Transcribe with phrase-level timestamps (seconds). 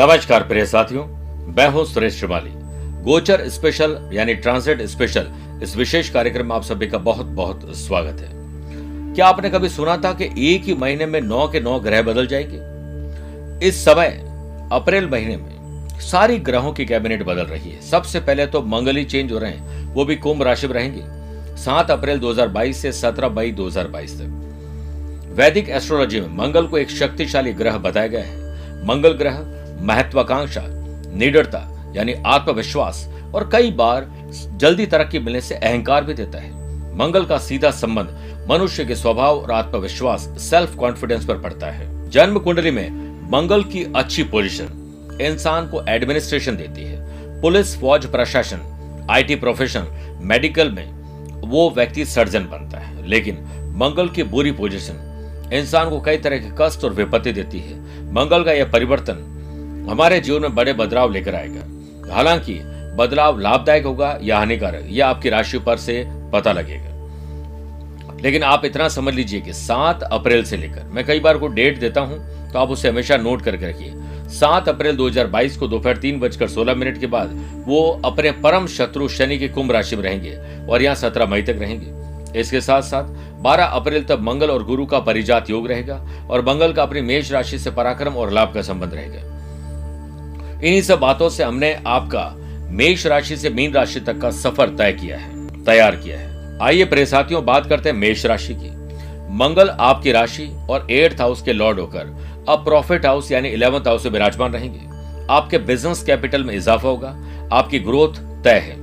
[0.00, 1.06] नमस्कार प्रिय साथियों,
[1.56, 2.50] मैं हूँ सुरेश श्रीमाली
[3.02, 5.30] गोचर स्पेशल, यानी ट्रांसिट स्पेशल,
[5.62, 8.28] इस विशेष कार्यक्रम में आप सभी का बहुत बहुत स्वागत है।
[9.14, 12.26] क्या आपने कभी सुना था कि एक ही महीने में नौ के नौ ग्रह बदल
[12.26, 12.58] जाएँगे?
[13.68, 14.08] इस समय,
[14.72, 19.32] अप्रैल महीने में, सारी ग्रहों की कैबिनेट बदल रही है। सबसे पहले तो मंगल चेंज
[19.32, 21.02] हो रहे हैं, वो भी कुंभ राशि में रहेंगे।
[21.56, 24.26] सात अप्रैल 2022 से सत्रह मई 2022 तक।
[25.34, 28.40] वैदिक एस्ट्रोलॉजी में मंगल को एक शक्तिशाली ग्रह बताया गया है।
[28.86, 30.62] मंगल ग्रह महत्वाकांक्षा,
[31.14, 34.08] निडरता, यानी आत्मविश्वास, और कई बार
[34.56, 36.60] जल्दी तरक्की मिलने से अहंकार भी देता है।
[36.96, 38.08] मंगल का सीधा संबंध
[38.50, 42.90] मनुष्य के स्वभाव और आत्मविश्वास सेल्फ कॉन्फिडेंस पर पड़ता है। जन्म कुंडली में
[43.32, 44.68] मंगल की अच्छी पोजीशन
[45.20, 47.00] इंसान को एडमिनिस्ट्रेशन देती है।
[47.40, 48.60] पुलिस, फौज, प्रशासन
[49.10, 49.86] आईटी प्रोफेशन
[50.22, 51.00] मेडिकल में
[51.48, 53.34] वो व्यक्ति सर्जन बनता है। लेकिन
[53.76, 55.06] मंगल की बुरी पोजीशन
[55.52, 57.80] इंसान को कई तरह के कष्ट और विपत्ति देती है।
[58.12, 59.36] मंगल का यह परिवर्तन
[59.90, 62.54] हमारे जीवन में बड़े बदलाव लेकर आएगा। हालाँकि,
[62.96, 66.90] बदलाव लाभदायक होगा या हानिकारक, यह आपकी राशि पर से पता लगेगा।
[68.22, 71.78] लेकिन आप इतना समझ लीजिए कि सात अप्रैल से लेकर, मैं कई बार को डेट
[71.80, 73.92] देता हूँ तो आप उसे हमेशा नोट करके रखिए।
[74.28, 77.30] सात अप्रैल 2022 को दोपहर तीन बजकर सोलह मिनट के बाद,
[77.66, 81.56] वो अपने परम शत्रु शनि के कुंभ राशि में रहेंगे और यहाँ सत्रह मई तक
[81.58, 83.04] रहेंगे। इसके साथ साथ
[83.42, 87.32] 12 अप्रैल तक मंगल और गुरु का परिजात योग रहेगा और मंगल का अपनी मेष
[87.32, 89.39] राशि से पराक्रम और लाभ का संबंध रहेगा।
[90.60, 92.24] इन्हीं सब बातों से हमने आपका
[92.70, 96.84] मेष राशि से मीन राशि तक का सफ़र तय किया है, तैयार किया है। आइए
[96.84, 98.70] प्रेसाथियों बात करते हैं मेष राशि की।
[99.36, 102.16] मंगल आपकी राशि और एट्थ हाउस के लॉर्ड होकर
[102.48, 104.88] अब प्रॉफिट हाउस यानी इलेवंथ हाउस से विराजमान रहेंगे।
[105.30, 107.08] आपके बिज़नेस कैपिटल में इजाफा होगा,
[107.52, 108.14] आपकी ग्रोथ
[108.44, 108.76] तय है।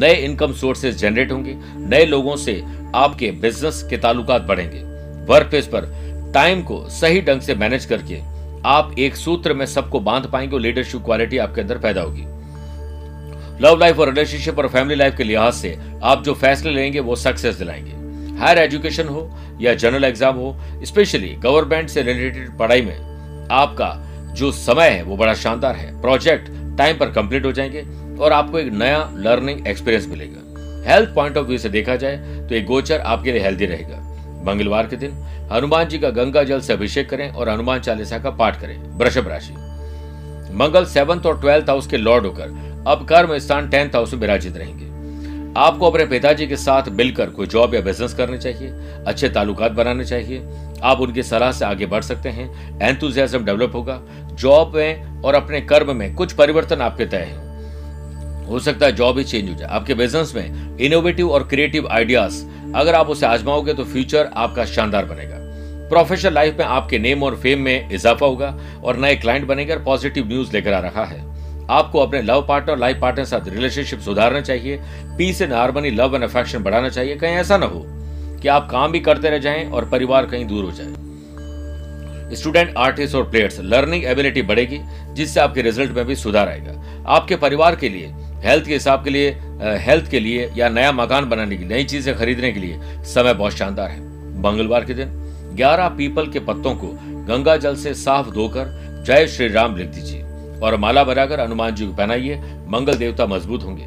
[0.00, 2.62] नए इनकम सोर्सेज जनरेट होंगे, नए लोगों से
[2.94, 4.82] आपके बिज़नेस के ताल्लुकात बढ़ेंगे।
[5.26, 5.88] वर्क प्लेस पर
[6.34, 8.20] टाइम को सही ढंग से मैनेज करके
[8.66, 12.22] आप एक सूत्र में सबको बाँध पाएँगे और लीडरशिप क्वालिटी आपके अंदर पैदा होगी।
[13.64, 17.16] लव लाइफ और रिलेशनशिप और फैमिली लाइफ के लिहाज से आप जो फैसले लेंगे वो
[17.16, 23.48] सक्सेस दिलाएँगे। हायर एजुकेशन हो या जनरल एग्ज़ाम हो स्पेशली गवर्नमेंट से रिलेटेड पढ़ाई में,
[23.50, 23.92] आपका
[24.34, 27.84] जो समय है वो बड़ा शानदार है। प्रोजेक्ट टाइम पर कंप्लीट हो जाएँगे
[28.20, 32.54] और आपको एक नया लर्निंग एक्सपीरियंस मिलेगा। हेल्थ पॉइंट ऑफ़ व्यू से देखा जाए तो
[32.54, 33.96] एक गोचर आपके लिए हेल्दी रहेगा।
[34.46, 35.12] मंगलवार के दिन
[35.52, 39.28] हनुमान जी का गंगा जल से अभिषेक करें और हनुमान चालीसा का पाठ करें, वृषभ
[39.28, 39.52] राशि।
[40.54, 44.56] मंगल सेवंथ और ट्वेल्थ हाउस के लॉर्ड होकर अब कर्म स्थान टेंथ हाउस में विराजित
[44.56, 44.88] रहेंगे।
[45.56, 48.68] आपको अपने पिताजी के साथ मिलकर कोई जॉब या बिज़नेस करने चाहिए,
[49.06, 50.42] अच्छे ताल्लुकात बनाने चाहिए,
[50.82, 54.00] आप उनकी सलाह से आगे बढ़ सकते हैं एंथुजियाज्म डेवलप होगा,
[54.32, 57.48] जॉब में और अपने कर्म में कुछ परिवर्तन आपके तय है।
[58.46, 62.42] हो सकता है जॉब ही चेंज हो जाए। आपके बिज़नेस में इनोवेटिव और क्रिएटिव आइडियाज़
[62.76, 65.36] अगर आप उसे आजमाओगे तो फ्यूचर आपका शानदार बनेगा।
[65.88, 68.54] प्रोफेशनल लाइफ में आपके नेम और फेम में इजाफा होगा
[68.84, 71.18] और नए क्लाइंट बनेंगे और पॉजिटिव न्यूज़ लेकर आ रहा है।
[71.70, 74.80] आपको अपने लव पार्टनर लाइफ पार्टनर साथ रिलेशनशिप सुधारना चाहिए।
[75.18, 77.84] Peace and harmony love and affection बढ़ाना चाहिए। कहीं ऐसा ना हो
[78.42, 83.14] कि आप काम भी करते रह जाएँ और परिवार कहीं दूर हो जाए। स्टूडेंट आर्टिस्ट
[83.14, 84.80] और प्लेयर्स लर्निंग एबिलिटी बढ़ेगी,
[85.12, 88.12] जिससे आपके रिज़ल्ट में भी सुधार आएगा। आपके परिवार के लिए
[88.44, 89.30] हेल्थ के हिसाब के लिए
[89.80, 93.52] हेल्थ के लिए या नया मकान बनाने की, नई चीज़ें खरीदने के लिए समय बहुत
[93.52, 94.00] शानदार है।
[94.42, 95.08] मंगलवार के दिन
[95.56, 96.88] 11 पीपल के पत्तों को
[97.26, 100.22] गंगा जल से साफ़ धोकर जय श्री राम लिख दीजिए
[100.60, 102.36] और माला बनाकर हनुमान जी को पहनाइए,
[102.68, 103.86] मंगल देवता मज़बूत होंगे।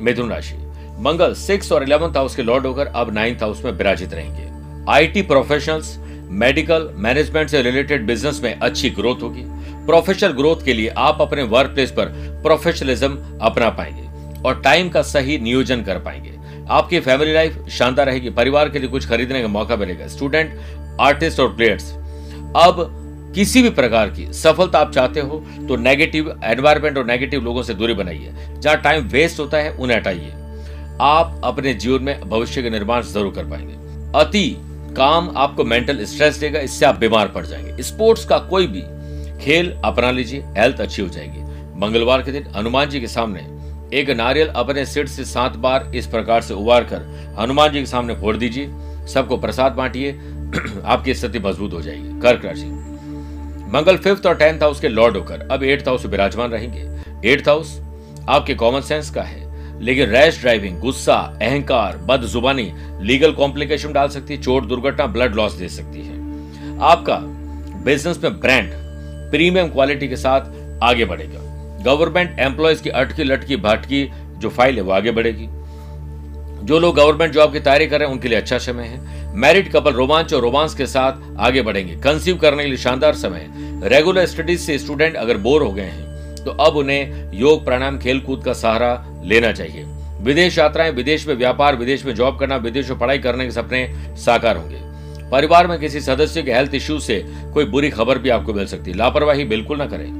[0.00, 0.56] मिथुन राशि,
[1.00, 4.46] मंगल सिक्स और इलेवंथ हाउस के लॉर्ड होकर अब नाइन्थ हाउस में विराजित रहेंगे।
[4.92, 5.96] आईटी प्रोफेशनल्स
[6.40, 9.44] मेडिकल मैनेजमेंट से रिलेटेड बिज़नेस में अच्छी ग्रोथ होगी।
[9.88, 12.06] प्रोफेशनल ग्रोथ के लिए आप अपने वर्क प्लेस पर
[12.42, 16.36] प्रोफेशनलिज्म अपना पाएँगे और टाइम का सही नियोजन कर पाएँगे।
[16.70, 20.58] आपकी फैमिली लाइफ शानदार रहेगी, परिवार के लिए कुछ खरीदने का मौका मिलेगा। स्टूडेंट
[21.00, 21.90] आर्टिस्ट और प्लेयर्स
[22.56, 22.86] अब
[23.34, 27.74] किसी भी प्रकार की सफलता आप चाहते हो तो नेगेटिव एनवायरमेंट और नेगेटिव लोगों से
[27.74, 30.32] दूरी बनाइए। जहाँ टाइम वेस्ट होता है, उन्हें हटाइए।
[31.02, 33.74] आप अपने जीवन में भविष्य के निर्माण ज़रूर कर पाएँगे।
[34.18, 34.48] अति
[34.96, 38.82] काम आपको मेंटल स्ट्रेस देगा, इससे आप बीमार पड़ जाएँगे। स्पोर्ट्स का कोई भी
[39.40, 41.42] खेल अपना लीजिए हेल्थ अच्छी हो जाएगी।
[41.80, 43.46] मंगलवार के दिन हनुमान जी के सामने
[43.98, 47.86] एक नारियल अपने सिर से सात बार इस प्रकार से उबार कर हनुमान जी के
[47.86, 48.68] सामने फोड़ दीजिए,
[49.06, 50.12] सबको प्रसाद बांटिए,
[50.84, 52.66] आपकी स्थिति मज़बूत हो जाएगी। कर्क राशि।
[53.74, 57.80] मंगल फिफ्थ और टेंथ हाउस के लॉर्ड होकर, अब एट्थ हाउस विराजमान रहेंगे। एट्थ हाउस
[58.28, 64.08] आपके कॉमन सेंस का है, लेकिन रैश ड्राइविंग गुस्सा, अहंकार बद जुबानी लीगल कॉम्प्लिकेशन डाल
[64.08, 66.16] सकती है, चोट, दुर्घटना ब्लड लॉस दे सकती है।
[66.80, 67.18] आपका
[67.84, 68.87] बिज़नेस में ब्रांड
[69.30, 71.46] प्रीमियम क्वालिटी के साथ आगे बढ़ेगा।
[71.84, 74.08] गवर्नमेंट एम्प्लॉयज़ की अटकी लटकी भटकी
[74.38, 75.46] जो फ़ाइल है वो आगे बढ़ेगी।
[76.66, 79.70] जो लोग गवर्नमेंट जॉब की तैयारी कर रहे हैं, उनके लिए अच्छा समय है। मैरिड
[79.72, 83.88] कपल रोमांच और रोमांस के साथ आगे बढ़ेंगे। कंसीव करने के लिए शानदार समय है।
[83.88, 88.20] रेगुलर स्टडीज़ से स्टूडेंट अगर बोर हो गए हैं तो अब उन्हें योग प्राणायाम खेल
[88.20, 89.84] कूद का सहारा लेना चाहिए।
[90.20, 93.86] विदेश यात्राएँ, विदेश में व्यापार, विदेश में जॉब करना, विदेश में पढ़ाई करने के सपने
[94.16, 94.76] साकार होंगे।
[95.32, 97.22] परिवार में किसी सदस्य के हेल्थ इश्यू से
[97.54, 100.10] कोई बुरी खबर भी आपको मिल सकती है। लापरवाही बिल्कुल ना करें।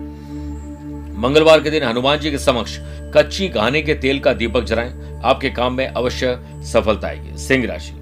[1.19, 2.79] मंगलवार के दिन हनुमान जी के समक्ष
[3.15, 7.93] कच्ची घाने के तेल का दीपक जलाएँ। आपके काम में अवश्य सफलता आएगी। सिंह राशि।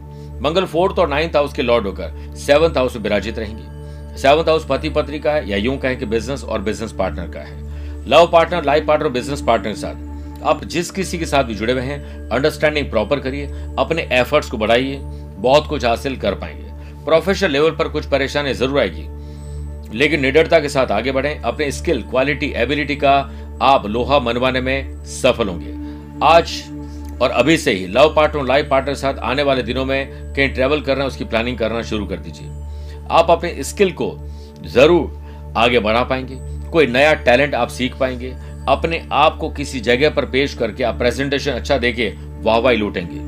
[0.43, 4.67] मंगल फोर्थ और नाइन्थ हाउस के लॉर्ड होकर सेवंथ हाउस में विराजित रहेंगे। सेवंथ हाउस
[4.69, 7.65] पति पत्नी का है या यूँ कहें कि बिज़नेस और बिज़नेस पार्टनर का है।
[8.09, 11.73] Love partner life partner business partner के साथ आप जिस किसी के साथ भी जुड़े
[11.73, 13.47] हुए हैं अंडरस्टैंडिंग प्रॉपर करिए,
[13.79, 14.99] अपने एफर्ट्स को बढ़ाइए,
[15.39, 16.65] बहुत कुछ हासिल कर पाएँगे।
[17.07, 19.09] प्रोफेशनल लेवल पर कुछ परेशानी ज़रूर आएगी।
[19.93, 23.13] लेकिन निडरता के साथ आगे बढ़ें। अपने स्किल क्वालिटी एबिलिटी का
[23.63, 25.75] आप लोहा मनवाने में सफल होंगे।
[26.27, 26.63] आज
[27.23, 30.49] और अभी से ही लव पार्टनर लाइफ पार्टनर के साथ आने वाले दिनों में कहीं
[30.49, 32.49] ट्रेवल करना, उसकी प्लानिंग करना शुरू कर दीजिए।
[33.11, 34.11] आप अपने स्किल को
[34.67, 36.37] ज़रूर आगे बढ़ा पाएँगे।
[36.71, 38.35] कोई नया टैलेंट आप सीख पाएँगे।
[38.69, 42.09] अपने आप को किसी जगह पर पेश करके आप प्रेजेंटेशन अच्छा देके
[42.43, 43.26] वाहवाही लूटेंगे।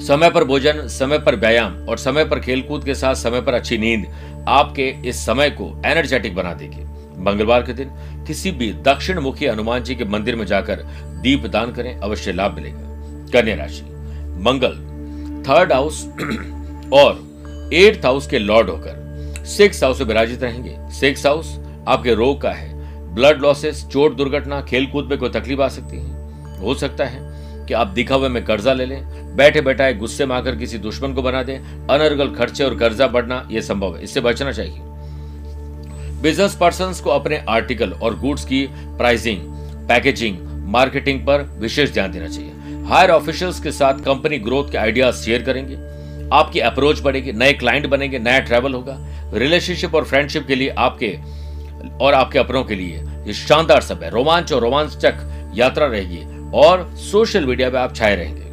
[0.00, 3.78] समय पर भोजन, समय पर व्यायाम और समय पर खेलकूद के साथ समय पर अच्छी
[3.78, 4.06] नींद
[4.48, 6.84] आपके इस समय को एनर्जेटिक बना देगी।
[7.22, 7.90] मंगलवार के दिन
[8.26, 10.82] किसी भी दक्षिण मुखी हनुमान जी के मंदिर में जाकर
[11.22, 12.78] दीप दान करें, अवश्य लाभ मिलेगा।
[13.32, 13.82] कन्या राशि,
[14.40, 14.86] मंगल
[15.42, 16.04] थर्ड हाउस
[16.92, 21.58] और एट्थ हाउस के लॉर्ड होकर सिक्स हाउस में विराजित रहेंगे। सिक्स हाउस
[21.88, 26.60] आपके रोग का है। ब्लड लॉसेस चोट दुर्घटना, खेलकूद में कोई तकलीफ़ आ सकती है।
[26.60, 30.56] हो सकता है कि आप दिखावे में कर्जा ले लें बैठे बैठाए गुस्से में आकर
[30.56, 31.56] किसी दुश्मन को बना दे।
[31.90, 34.78] अनर्गल खर्चे और कर्जा बढ़ना यह संभव है। इससे बचना चाहिए।
[36.22, 39.42] बिज़नेस पर्सन को अपने आर्टिकल और गुड्स की प्राइसिंग
[39.88, 40.38] पैकेजिंग
[40.68, 45.42] मार्केटिंग पर विशेष ध्यान देना चाहिए। हायर ऑफिशियल्स के साथ कंपनी ग्रोथ के आइडियाज़ शेयर
[45.42, 45.76] करेंगे।
[46.32, 48.96] आपकी अप्रोच बढ़ेगी, नए क्लाइंट बनेंगे, नया ट्रैवल होगा।
[49.34, 51.16] रिलेशनशिप और फ्रेंडशिप के लिए आपके
[52.00, 56.20] और आपके अपनों के लिए ये शानदार समय रोमांच और रोमांचक यात्रा रहेगी
[56.54, 58.47] और सोशल मीडिया पे आप छाए रहेंगे।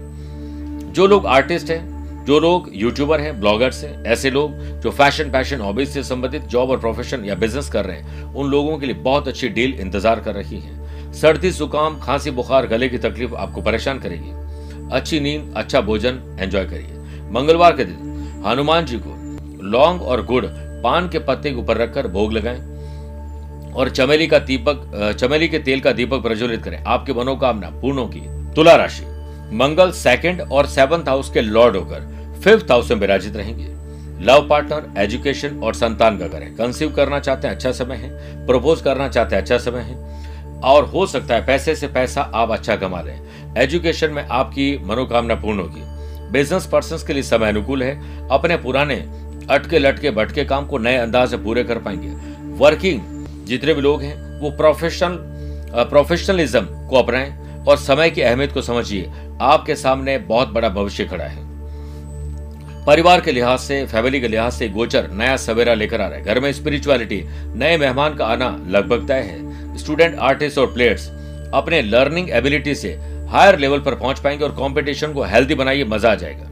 [0.96, 4.52] जो लोग आर्टिस्ट हैं, जो लोग यूट्यूबर हैं ब्लॉगर्स हैं, ऐसे लोग
[4.82, 8.50] जो फ़ैशन पैशन हॉबीज से संबंधित जॉब और प्रोफेशन या बिज़नेस कर रहे हैं, उन
[8.52, 12.90] लोगों के लिए बहुत अच्छी डील इंतज़ार कर रही है। सर्दी, जुकाम, खांसी, बुखार, गले
[12.90, 14.32] की तकलीफ़ आपको परेशान करेगी।
[14.92, 19.16] अच्छी नींद अच्छा भोजन एंजॉय करिए। मंगलवार के दिन, हनुमान जी को
[19.64, 20.46] लौंग और गुड़
[20.84, 22.60] पान के पत्ते के ऊपर रखकर भोग लगाएँ
[23.74, 28.24] और चमेली का दीपक चमेली के तेल का दीपक प्रज्वलित करें। आपके मनोकामना पूर्ण होगी।
[28.56, 29.04] तुला राशि।
[29.52, 32.14] मंगल सेकंड और सेवंथ हाउस के लॉर्ड होकर
[32.44, 33.74] फिफ्थ हाउस में विराजित रहेंगे।
[34.26, 38.82] लव पार्टनर एजुकेशन और संतान का करें। कंसीव करना चाहते हैं अच्छा समय है। प्रपोज
[38.82, 40.16] करना चाहते हैं अच्छा समय है।
[40.62, 43.20] और हो सकता है पैसे से पैसा आप अच्छा कमा लें।
[43.58, 45.82] एजुकेशन में आपकी मनोकामना पूर्ण होगी।
[46.32, 48.96] बिज़नेस पर्सन के लिए समय अनुकूल है। अपने पुराने
[49.50, 52.10] अटके लटके भटके काम को नए अंदाज से पूरे कर पाएँगे।
[52.58, 53.02] वर्किंग
[53.46, 55.18] जितने भी लोग हैं, वो प्रोफेशनल
[55.90, 59.12] प्रोफेशनलिज्म को अपनाएँ और समय की अहमियत को समझिए।
[59.42, 61.44] आपके सामने बहुत बड़ा भविष्य खड़ा है।
[62.86, 66.24] परिवार के लिहाज से, फैमिली के लिहाज से गोचर नया सवेरा लेकर आ रहा है।
[66.24, 67.24] घर में स्पिरिचुअलिटी
[67.56, 71.08] नए मेहमान का आना लगभग तय है। स्टूडेंट आर्टिस्ट और प्लेयर्स
[71.54, 72.94] अपने लर्निंग एबिलिटी से
[73.30, 76.50] हायर लेवल पर पहुँच पाएँगे और कंपटीशन को हेल्दी बनाइए, मज़ा आ जाएगा।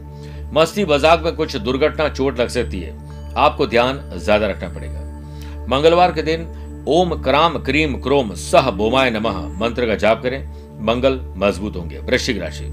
[0.53, 6.12] मस्ती मज़ाक में कुछ दुर्घटना चोट लग सकती है। आपको ध्यान ज़्यादा रखना पड़ेगा। मंगलवार
[6.12, 6.46] के दिन,
[6.88, 10.43] ओम क्राम क्रीम क्रोम सह बोमाय नमः मंत्र का जाप करें।
[10.81, 12.65] मंगल मज़बूत होंगे। वृश्चिक राशि।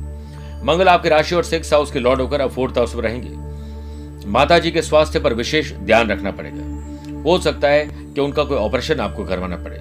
[0.65, 4.59] मंगल आपकी राशि और सिक्स हाउस के लॉर्ड होकर अब फोर्थ हाउस में रहेंगे। माता
[4.59, 9.01] जी के स्वास्थ्य पर विशेष ध्यान रखना पड़ेगा। हो सकता है कि उनका कोई ऑपरेशन
[9.01, 9.79] आपको करवाना पड़े।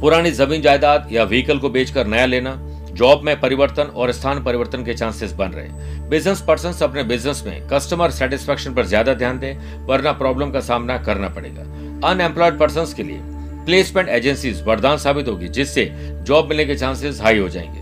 [0.00, 2.56] पुरानी ज़मीन जायदाद या व्हीकल को बेचकर नया लेना,
[2.92, 7.68] जॉब में परिवर्तन और स्थान परिवर्तन के चांसेस बन रहे। बिज़नेस पर्सन अपने बिज़नेस में
[7.68, 11.62] कस्टमर सेटिस्फेक्शन पर ज़्यादा ध्यान दें, वरना प्रॉब्लम का सामना करना पड़ेगा।
[12.10, 13.20] अनएम्प्लॉयड पर्सन के लिए
[13.64, 15.90] प्लेसमेंट एजेंसीज वरदान साबित होगी, जिससे
[16.22, 17.81] जॉब मिलने के चांसेस हाई हो जाएँगे।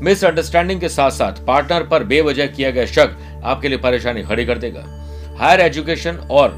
[0.00, 4.58] मिसअंडरस्टैंडिंग के साथ साथ पार्टनर पर बेवजह किया गया शक आपके लिए परेशानी खड़ी कर
[4.58, 4.84] देगा।
[5.38, 6.54] हायर एजुकेशन और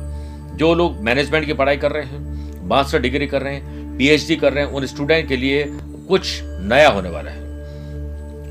[0.57, 4.53] जो लोग मैनेजमेंट की पढ़ाई कर रहे हैं, मास्टर डिग्री कर रहे हैं, पीएचडी कर
[4.53, 5.65] रहे हैं, उन स्टूडेंट के लिए
[6.09, 7.41] कुछ नया होने वाला है।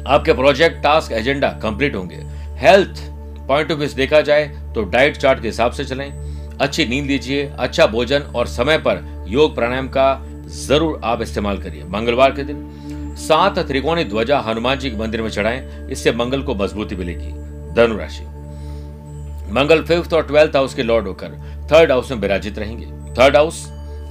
[0.07, 2.19] आपके प्रोजेक्ट, टास्क, एजेंडा कंप्लीट होंगे।
[2.59, 3.01] हेल्थ
[3.47, 6.11] पॉइंट ऑफ़ व्यू देखा जाए तो डाइट चार्ट के हिसाब से चलें।
[6.57, 10.13] अच्छी नींद लीजिए अच्छा भोजन और समय पर योग प्राणायाम का
[10.57, 12.80] ज़रूर आप इस्तेमाल करिए। मंगलवार के दिन
[13.17, 17.31] सात त्रिकोणी ध्वजा हनुमान जी के मंदिर में चढ़ाएँ, इससे मंगल को मजबूती मिलेगी।
[17.75, 18.23] धनु राशि।
[19.53, 21.31] मंगल फिफ्थ और ट्वेल्थ हाउस के लॉर्ड होकर
[21.71, 23.65] थर्ड हाउस में विराजित रहेंगे। थर्ड हाउस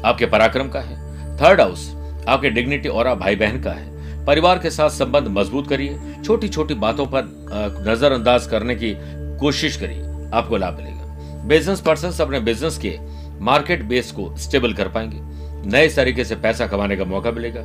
[0.04, 0.96] आपके पराक्रम का है।
[1.38, 1.88] थर्ड हाउस
[2.28, 6.74] आपके डिग्निटी और भाई बहन का है। परिवार के साथ संबंध मज़बूत करिए। छोटी छोटी
[6.76, 7.28] बातों पर
[7.88, 8.94] नजरअंदाज करने की
[9.40, 10.02] कोशिश करिए।
[10.34, 12.96] आपको लाभ मिलेगा। बिज़नेस पर्सन अपने बिज़नेस के
[13.40, 15.18] मार्केट बेस को स्टेबल कर पाएँगे।
[15.66, 17.60] नए तरीके से पैसा कमाने का मौका मिलेगा।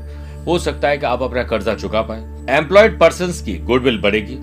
[0.45, 4.35] हो सकता है कि आप अपना कर्जा चुका पाए। एम्प्लॉयड पर्सन की गुडविल बढ़ेगी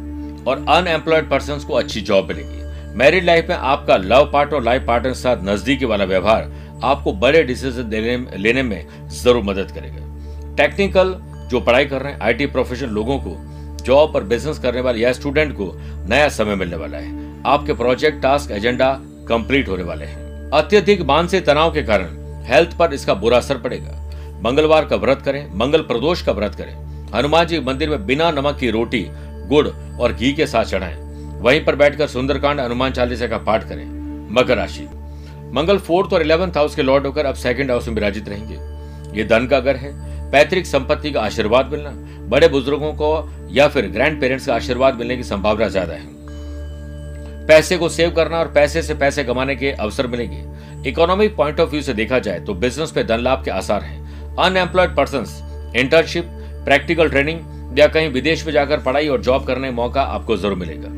[0.45, 2.61] और अनएम्प्लॉयड पर्सन को अच्छी जॉब मिलेगी।
[2.99, 6.51] मैरिड लाइफ में आपका लव पार्टनर और लाइफ पार्टनर के साथ नजदीकी वाला व्यवहार
[6.85, 7.91] आपको बड़े डिसीज़न
[8.37, 11.15] लेने, में ज़रूर मदद करेगा। टेक्निकल
[11.51, 13.37] जो पढ़ाई कर रहे हैं आईटी प्रोफेशनल लोगों को
[13.85, 15.73] जॉब और बिज़नेस करने वाले या स्टूडेंट को
[16.09, 18.93] नया समय मिलने वाला है। आपके प्रोजेक्ट टास्क एजेंडा
[19.29, 22.07] कंप्लीट होने वाले हैं। अत्यधिक मानसिक तनाव के कारण
[22.45, 23.99] हेल्थ पर इसका बुरा असर पड़ेगा।
[24.45, 26.75] मंगलवार का व्रत करें, मंगल प्रदोष का व्रत करें।
[27.15, 29.07] हनुमान जी मंदिर में बिना नमक की रोटी,
[29.49, 29.67] गुड़
[30.01, 30.97] और घी के साथ चढ़ाएँ।
[31.41, 33.85] वहीं पर बैठकर सुंदरकांड, हनुमान चालीसा का पाठ करें।
[34.35, 34.89] मकर राशि।
[35.55, 39.25] मंगल फोर्थ और इलेवंथ हाउस के लॉर्ड होकर अब सेकंड हाउस में विराजित रहेंगे। ये
[39.25, 39.93] धन का घर है।
[40.31, 41.91] पैतृक संपत्ति का आशीर्वाद मिलना,
[42.29, 46.12] बड़े बुज़ुर्गों को या फिर ग्रैंड पेरेंट्स का आशीर्वाद मिलने की संभावना ज़्यादा है।
[47.49, 51.71] पैसे को सेव करना और पैसे से पैसे कमाने के अवसर मिलेंगे। इकोनॉमिक पॉइंट ऑफ़
[51.71, 55.27] व्यू से देखा जाए तो बिज़नेस पे धन लाभ के आसार हैं। Unemployed person
[55.77, 56.25] internship
[56.65, 60.89] practical training या कहीं विदेश में जाकर पढ़ाई और जॉब करने मौका आपको ज़रूर मिलेगा।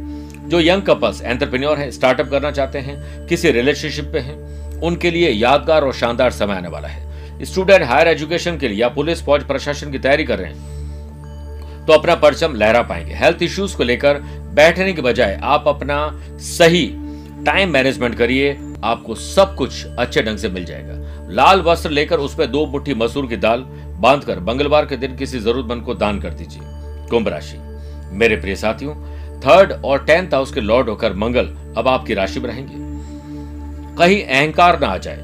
[0.49, 5.31] जो यंग कपल्स एंटरप्रेन्योर हैं स्टार्टअप करना चाहते हैं, किसी रिलेशनशिप पे हैं, उनके लिए
[5.31, 9.43] यादगार और शानदार समय आने वाला है। स्टूडेंट हायर एजुकेशन के लिए या पुलिस, फौज,
[9.43, 14.21] प्रशासन की तैयारी कर रहे हैं तो अपना परचम लहरा पाएँगे। हेल्थ इश्यूज़ को लेकर
[14.55, 15.97] बैठने के बजाय आप अपना
[16.41, 16.87] सही
[17.47, 18.53] टाइम मैनेजमेंट करिए,
[18.85, 23.27] आपको सब कुछ अच्छे ढंग से मिल जाएगा। लाल वस्त्र लेकर उसमें दो मुट्ठी मसूर
[23.27, 23.61] की दाल
[24.01, 26.63] बांधकर मंगलवार के दिन किसी जरूरतमंद को दान कर दीजिए।
[27.11, 27.59] कुंभ राशि।
[28.13, 28.95] मेरे प्रिय साथियों
[29.41, 32.75] थर्ड और टेंथ हाउस के लॉर्ड होकर मंगल अब आपकी राशि में रहेंगे।
[33.97, 35.17] कहीं अहंकार ना आ जाए,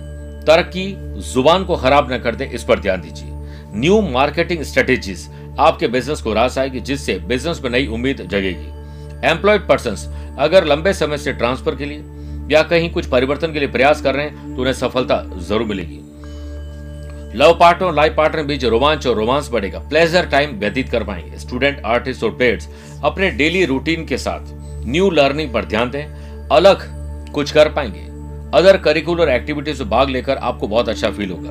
[0.47, 0.93] तरक्की
[1.25, 6.21] ज़ुबान को खराब न कर दे, इस पर ध्यान दीजिए। न्यू मार्केटिंग स्ट्रेटेजीज आपके बिज़नेस
[6.23, 8.80] को रास आएगी, जिससे बिज़नेस में नई उम्मीद जगेगी।
[9.25, 12.05] एम्प्लॉयड पर्सन अगर लंबे समय से ट्रांसफ़र के लिए
[12.51, 15.99] या कहीं कुछ परिवर्तन के लिए प्रयास कर रहे हैं तो उन्हें सफलता ज़रूर मिलेगी।
[17.39, 21.39] लव पार्टनर और लाइफ पार्टनर बीच रोमांच और रोमांस बढ़ेगा। प्लेजर टाइम व्यतीत कर पाएँगे।
[21.39, 22.69] स्टूडेंट आर्टिस्ट और पेड्स
[23.05, 26.83] अपने डेली रूटीन के साथ न्यू लर्निंग पर ध्यान दें। अलग
[27.33, 28.09] कुछ कर पाएँगे।
[28.59, 31.51] अदर करिकुलर एक्टिविटीज़ में भाग लेकर आपको बहुत अच्छा फील होगा।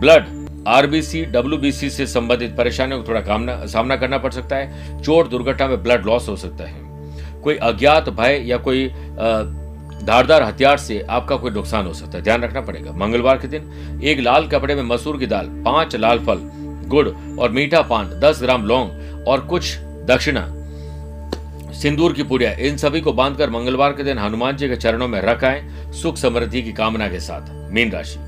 [0.00, 0.24] ब्लड
[0.68, 5.82] आरबीसी, डब्ल्यूबीसी से संबंधित परेशानियों को थोड़ा सामना करना पड़ सकता है। चोट दुर्घटना में
[5.82, 8.86] ब्लड लॉस हो सकता है। कोई अज्ञात भय या कोई
[10.02, 14.00] धारदार हथियार से आपका कोई नुकसान हो सकता है। ध्यान रखना पड़ेगा। मंगलवार के दिन
[14.04, 16.38] एक लाल कपड़े में मसूर की दाल, पाँच लाल फल,
[16.88, 19.76] गुड़ और मीठा पान, दस ग्राम लौंग और कुछ
[20.08, 20.46] दक्षिणा,
[21.72, 25.20] सिंदूर की पुड़िया, इन सभी को बांधकर मंगलवार के दिन हनुमान जी के चरणों में
[25.20, 28.18] रख आए। सुख समृद्धि की कामना के साथ मीन राशि।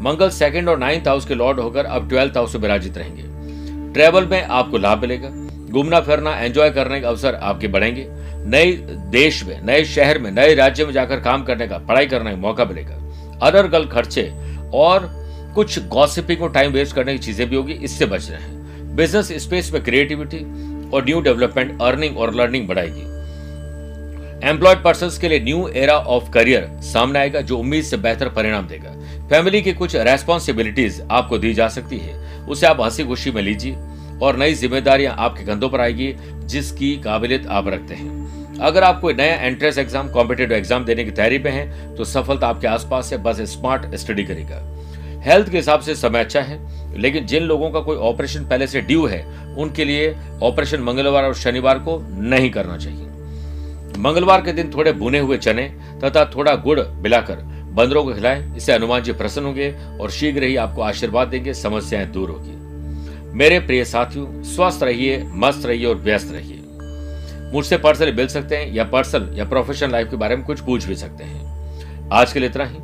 [0.00, 4.26] मंगल सेकंड और नाइन्थ हाउस के लॉर्ड होकर अब ट्वेल्थ हाउस में विराजित रहेंगे। ट्रेवल
[4.26, 5.28] में आपको लाभ मिलेगा।
[5.70, 8.06] घूमना, फिरना, एंजॉय करने के अवसर आपके बढ़ेंगे।
[8.46, 8.72] नए
[9.10, 12.36] देश में, नए शहर में, नए राज्य में जाकर काम करने का, पढ़ाई करने का
[12.36, 12.94] मौका मिलेगा।
[13.42, 14.32] अदर गल खर्चे
[14.74, 15.08] और
[15.54, 19.32] कुछ गॉसिपिंग और टाइम वेस्ट करने की चीज़ें भी होगी, इससे बच रहे हैं। बिज़नेस
[19.32, 20.38] स्पेस में क्रिएटिविटी
[20.90, 23.04] और न्यू डेवलपमेंट अर्निंग और लर्निंग बढ़ाएगी।
[24.48, 28.66] एम्प्लॉयड पर्सन के लिए न्यू एरा ऑफ़ करियर सामने आएगा, जो उम्मीद से बेहतर परिणाम
[28.66, 28.94] देगा।
[29.30, 32.14] फैमिली की कुछ रेस्पॉन्सिबिलिटीज आपको दी जा सकती है।
[32.44, 33.76] उसे आप हँसी खुशी में लीजिए
[34.22, 36.14] और नई जिम्मेदारियाँ आपके कंधों पर आएगी,
[36.44, 41.10] जिसकी काबिलियत आप रखते हैं। अगर आप कोई नया एंट्रेंस एग्ज़ाम कॉम्पिटेटिव एग्ज़ाम देने की
[41.10, 44.62] तैयारी पे हैं तो सफलता आपके आसपास है, बस स्मार्ट स्टडी करेगा।
[45.24, 46.58] हेल्थ के हिसाब से समय अच्छा है,
[47.00, 49.24] लेकिन जिन लोगों का कोई ऑपरेशन पहले से ड्यू है,
[49.56, 53.04] उनके लिए ऑपरेशन मंगलवार और शनिवार को नहीं करना चाहिए।
[53.98, 55.68] मंगलवार के दिन थोड़े भुने हुए चने
[56.04, 57.44] तथा थोड़ा गुड़ मिलाकर
[57.76, 62.06] बंदरों को खिलाएँ इससे हनुमान जी प्रसन्न होंगे और शीघ्र ही आपको आशीर्वाद देंगे, समस्याएँ
[62.06, 62.56] दूर होगी।
[63.36, 66.60] मेरे प्रिय साथियों, स्वस्थ रहिए, मस्त रहिए और व्यस्त रहिए।
[67.52, 70.84] मुझसे पर्सनली मिल सकते हैं या पर्सनल या प्रोफेशनल लाइफ के बारे में कुछ पूछ
[70.84, 71.56] भी सकते हैं।
[72.12, 72.76] आज के लिए इतना ही।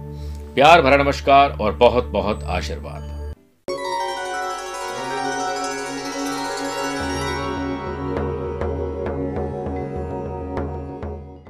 [0.54, 3.11] प्यार भरा नमस्कार और बहुत बहुत आशीर्वाद।